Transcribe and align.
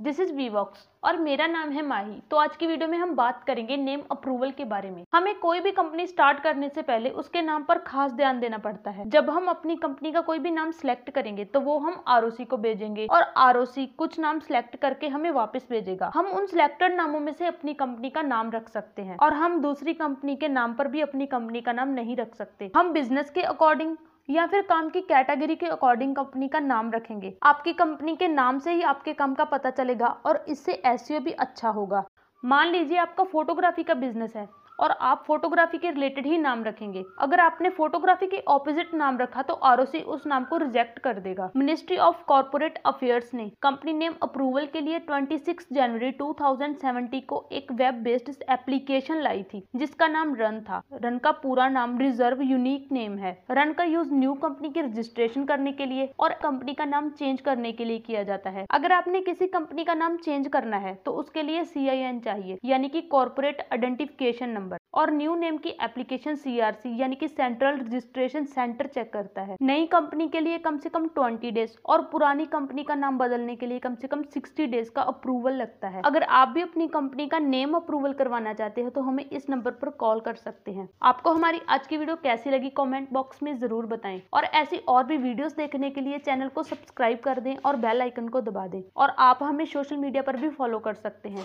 This 0.00 0.20
is 0.20 0.32
वीवॉक्स 0.32 0.86
और 1.04 1.16
मेरा 1.16 1.46
नाम 1.46 1.70
है 1.70 1.82
माही। 1.86 2.14
तो 2.30 2.36
आज 2.36 2.54
की 2.56 2.66
वीडियो 2.66 2.88
में 2.88 2.96
हम 2.98 3.14
बात 3.14 3.42
करेंगे 3.44 3.76
नेम 3.76 4.02
अप्रूवल 4.10 4.50
के 4.50 4.64
बारे 4.64 4.90
में। 4.90 5.02
हमें 5.14 5.34
कोई 5.38 5.60
भी 5.60 5.70
कंपनी 5.72 6.06
स्टार्ट 6.06 6.40
करने 6.40 6.68
से 6.68 6.82
पहले 6.82 7.10
उसके 7.12 7.42
नाम 7.42 7.62
पर 7.62 7.78
खास 7.78 8.12
ध्यान 8.12 8.40
देना 8.40 8.58
पड़ता 8.58 8.90
है। 8.90 9.08
जब 9.10 9.28
हम 9.30 9.48
अपनी 9.48 9.76
कंपनी 9.76 10.12
का 10.12 10.20
कोई 10.20 10.38
भी 10.38 10.50
नाम 10.50 10.70
सिलेक्ट 10.72 11.10
करेंगे 11.10 11.44
तो 11.44 11.60
वो 11.60 11.78
हम 11.78 12.02
आरओसी 12.08 12.44
को 12.44 12.56
भेजेंगे 12.56 13.06
और 13.06 13.22
आरओसी 13.38 13.86
कुछ 13.98 14.18
नाम 14.20 14.38
सिलेक्ट 14.40 14.76
करके 14.76 15.08
हमें 15.08 15.30
वापस 15.30 15.66
भेजेगा। 15.70 16.10
हम 16.14 16.26
उन 16.28 16.46
सिलेक्टेड 16.46 16.96
नामों 16.96 17.20
में 17.20 17.32
से 17.32 17.46
अपनी 17.46 17.74
कंपनी 17.74 18.10
का 18.10 18.22
नाम 18.24 18.50
रख 18.50 18.68
सकते 18.68 19.02
हैं 19.02 19.16
और 19.16 19.32
हम 19.34 19.60
दूसरी 19.62 19.94
कंपनी 19.94 20.36
के 20.36 20.48
नाम 20.48 20.74
पर 20.74 20.88
भी 20.88 21.00
अपनी 21.00 21.26
कंपनी 21.28 21.60
का 21.60 21.72
नाम 21.72 21.88
नहीं 21.90 22.16
रख 22.16 22.34
सकते। 22.34 22.70
हम 22.76 22.92
बिज़नेस 22.92 23.30
के 23.30 23.42
अकॉर्डिंग 23.44 23.96
या 24.28 24.46
फिर 24.46 24.62
काम 24.62 24.88
की 24.90 25.00
कैटेगरी 25.00 25.56
के 25.56 25.66
अकॉर्डिंग 25.66 26.14
कंपनी 26.16 26.48
का 26.48 26.60
नाम 26.60 26.90
रखेंगे। 26.92 27.32
आपकी 27.42 27.72
कंपनी 27.72 28.16
के 28.16 28.28
नाम 28.28 28.58
से 28.58 28.72
ही 28.72 28.82
आपके 28.82 29.12
काम 29.12 29.34
का 29.34 29.44
पता 29.44 29.70
चलेगा 29.70 30.06
और 30.26 30.44
इससे 30.48 30.72
एस 30.86 31.08
भी 31.12 31.30
अच्छा 31.30 31.68
होगा। 31.68 32.04
मान 32.42 32.68
लीजिए 32.68 32.98
आपका 32.98 33.24
फोटोग्राफी 33.24 33.82
का 33.82 33.94
बिज़नेस 33.94 34.36
है। 34.36 34.48
और 34.80 34.90
आप 34.90 35.24
फोटोग्राफी 35.26 35.78
के 35.78 35.90
रिलेटेड 35.90 36.26
ही 36.26 36.38
नाम 36.38 36.64
रखेंगे। 36.64 37.04
अगर 37.20 37.40
आपने 37.40 37.70
फोटोग्राफी 37.70 38.26
के 38.26 38.42
ऑपोजिट 38.48 38.94
नाम 38.94 39.18
रखा 39.18 39.42
तो 39.42 39.54
आरओसी 39.54 40.00
उस 40.08 40.26
नाम 40.26 40.44
को 40.44 40.56
रिजेक्ट 40.56 40.98
कर 40.98 41.18
देगा। 41.20 41.50
मिनिस्ट्री 41.56 41.96
ऑफ़ 41.98 42.22
कॉर्पोरेट 42.26 42.78
अफेयर्स 42.86 43.34
ने 43.34 43.50
कंपनी 43.62 43.92
नेम 43.92 44.14
अप्रूवल 44.22 44.66
के 44.66 44.80
लिए 44.80 44.98
26 45.00 45.66
जनवरी 45.72 46.10
2070 46.12 47.20
को 47.28 47.44
एक 47.52 47.72
वेब 47.72 47.94
बेस्ड 48.02 48.42
एप्लीकेशन 48.50 49.20
लाई 49.22 49.42
थी, 49.44 49.62
जिसका 49.76 50.08
नाम 50.08 50.34
रन 50.36 50.60
था। 50.60 50.82
रन 50.94 51.18
का 51.18 51.30
पूरा 51.32 51.68
नाम 51.70 51.98
रिज़र्व 51.98 52.42
यूनिक 52.42 52.88
नेम 52.92 53.16
है। 53.18 53.32
रन 53.50 53.72
का 53.72 53.84
यूज़ 53.84 54.12
न्यू 54.14 54.32
कंपनी 54.42 54.70
के 54.70 54.80
रजिस्ट्रेशन 54.82 55.44
करने 55.44 55.72
के 55.72 55.86
लिए 55.86 56.08
और 56.20 56.32
कंपनी 56.42 56.74
का 56.74 56.84
नाम 56.86 57.10
चेंज 57.10 57.40
करने 57.40 57.72
के 57.72 57.84
लिए 57.84 57.98
किया 58.00 58.22
जाता 58.22 58.50
है। 58.50 58.66
अगर 58.70 58.92
आपने 58.92 59.20
किसी 59.22 59.46
कंपनी 59.48 59.84
का 59.84 59.94
नाम 59.94 60.16
चेंज 60.18 60.48
करना 60.48 60.76
है 60.78 60.94
तो 60.96 61.12
उसके 61.14 61.42
लिए 61.42 61.64
CIN 61.66 62.22
चाहिए, 62.24 62.58
यानी 62.64 62.88
कि 62.88 63.00
कॉर्पोरेट 63.10 63.66
आइडेंटिफिकेशन 63.72 64.48
नंबर 64.50 64.69
नंबर 64.70 64.78
और 64.94 65.10
न्यू 65.12 65.34
नेम 65.34 65.56
की 65.56 65.68
एप्लीकेशन 65.82 66.34
सीआरसी 66.34 66.96
यानी 67.00 67.16
कि 67.16 67.28
सेंट्रल 67.28 67.78
रजिस्ट्रेशन 67.78 68.44
सेंटर 68.46 68.86
चेक 68.86 69.12
करता 69.12 69.42
है। 69.42 69.56
नई 69.62 69.86
कंपनी 69.86 70.28
के 70.28 70.40
लिए 70.40 70.58
कम 70.58 70.78
से 70.78 70.88
कम 70.88 71.06
20 71.10 71.50
डेज़ 71.52 71.76
और 71.86 72.02
पुरानी 72.12 72.46
कंपनी 72.46 72.82
का 72.84 72.94
नाम 72.94 73.18
बदलने 73.18 73.56
के 73.56 73.66
लिए 73.66 73.78
कम 73.78 73.94
से 73.94 74.08
कम 74.08 74.22
60 74.36 74.66
डेज़ 74.66 74.90
का 74.90 75.02
अप्रूवल 75.04 75.54
लगता 75.54 75.88
है। 75.88 76.02
अगर 76.04 76.22
आप 76.22 76.48
भी 76.48 76.62
अपनी 76.62 76.88
कंपनी 76.88 77.26
का 77.26 77.38
नेम 77.38 77.74
अप्रूवल 77.76 78.12
करवाना 78.12 78.52
चाहते 78.54 78.80
हैं 78.80 78.90
तो 78.90 79.00
हमें 79.00 79.24
इस 79.24 79.48
नंबर 79.50 79.70
पर 79.72 79.90
कॉल 80.00 80.20
कर 80.20 80.34
सकते 80.36 80.72
हैं। 80.72 80.88
आपको 81.02 81.32
हमारी 81.32 81.60
आज 81.68 81.86
की 81.86 81.96
वीडियो 81.96 82.16
कैसी 82.22 82.50
लगी 82.50 82.70
कॉमेंट 82.72 83.08
बॉक्स 83.12 83.42
में 83.42 83.56
ज़रूर 83.56 83.86
बताएँ। 83.86 84.20
और 84.34 84.44
ऐसी 84.44 84.76
और 84.88 85.04
भी 85.04 85.16
वीडियो 85.18 85.48
देखने 85.56 85.90
के 85.90 86.00
लिए 86.00 86.18
चैनल 86.20 86.48
को 86.48 86.62
सब्सक्राइब 86.62 87.18
कर 87.20 87.40
दें 87.40 87.56
और 87.56 87.76
बेल 87.78 88.02
आइकन 88.02 88.28
को 88.28 88.40
दबा 88.42 88.66
दें। 88.66 88.82
और 88.96 89.14
आप 89.20 89.42
हमें 89.42 89.64
सोशल 89.66 89.96
मीडिया 89.96 90.22
पर 90.22 90.36
भी 90.36 90.48
फॉलो 90.50 90.78
कर 90.78 90.94
सकते 90.96 91.28
हैं। 91.28 91.44